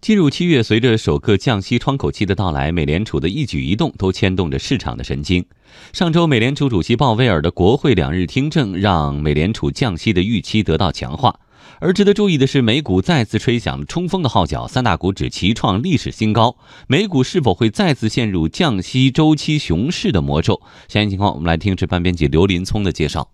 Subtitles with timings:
[0.00, 5.44] 进入七月，随着首个降息窗口期的到来，美联储的一举一动都牵动着市场的神经。
[5.92, 11.38] 上周，美联储主席鲍威尔的国会两日听证，让美联储降息的预期得到强化。
[11.80, 16.56] 而值得注意的是，美股再次吹响冲锋的号角，三大股指齐创历史新高。
[16.86, 20.62] 美股是否会再次陷入降息周期熊市的魔咒？
[20.88, 23.28] 详细情况，我们来听值班编辑刘林聪的介绍。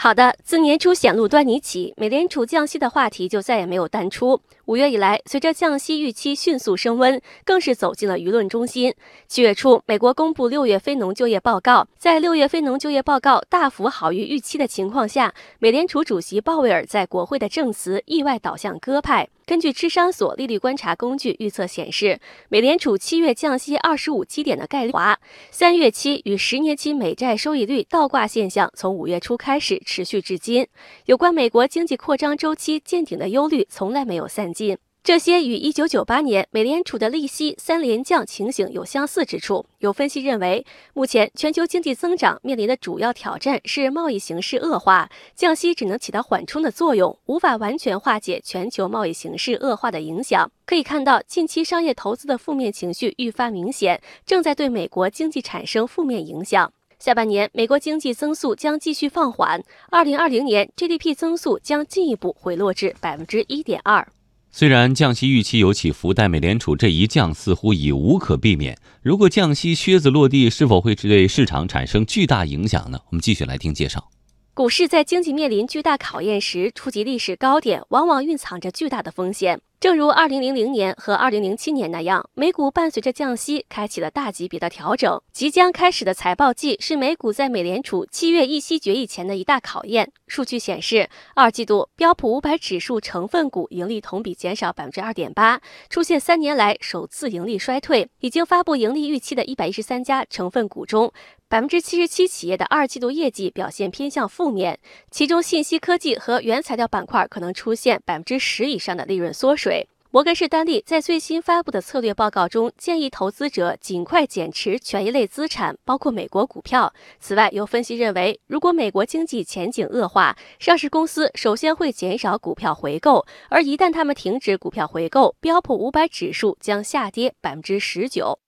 [0.00, 4.40] 好的，自年初显露端倪起，美联储降息的话题就再也没有淡出。
[4.66, 8.94] 五月以来，随着降息预期迅速升温，更是走进了舆论中心。
[9.26, 19.28] 七月初，美国公布六月非农就业报告，在六月非农就业报告大幅好于预期的情况下，美联储主席鲍威尔在国会的证词意外倒向鸽派。
[19.48, 22.20] 根据智商所利率观察工具预测显示，
[22.50, 25.18] 美联储七月降息二十五基点的概率滑。
[25.50, 30.68] 三月期与十年期美债收益率倒挂现象从五月初开始持续至今。
[31.06, 34.76] 有关美国经济扩张周期见顶的忧虑从来没有散尽。
[35.08, 39.64] 这些与一九九八年美联储的利息三连降情形有相似之处。
[39.78, 50.52] 有分析认为，目前全球经济增长面临的主要挑战是贸易形势恶化，降息只能起到缓冲的作用，无法完全化解全球贸易形势恶化的影响。
[50.66, 56.70] 可以看到，近期商业投资的负面情绪愈发明显，正在对美国经济产生负面影响。
[56.98, 64.06] 下半年，美国经济增速将继续放缓，二零二零年 GDP 增速将进一步回落至百分之一点二。
[64.50, 68.76] 虽然降息预期有起伏，但美联储这一降似乎已无可避免。
[69.02, 72.98] 如果降息靴子落地，是否会对市场产生巨大影响呢？
[73.10, 74.10] 我们继续来听介绍。
[74.54, 79.60] 股市在经济面临巨大考验时，触及历史高点，往往蕴藏着巨大的风险。
[79.80, 85.22] 正如2000年和2007年那样，美股伴随着降息开启了大级别的调整。
[85.32, 90.10] 即将开始的财报季是美股在美联储七月议息决议前的一大考验。
[90.26, 98.08] 数据显示，二季度标普五百指数成分股盈利同比减少百分之二点八，出现三年来首次盈利衰退。
[98.18, 101.12] 已经发布盈利预期的一百一十三家成分股中，
[101.48, 104.78] 百分之七十七企业的二季度业绩表现偏向负面，
[105.10, 109.77] 其中信息科技和原材料板块可能出现百分之十以上的利润缩水。
[110.10, 116.90] 摩根士丹利在最新发布的策略报告中，建议投资者尽快减持权益类资产，包括美国股票。
[117.20, 128.38] 此外，有分析认为，如果美国经济前景恶化，上市公司首先会减少股票回购，而一旦他们停止股票回购，标普五百指数将下跌百分之十九。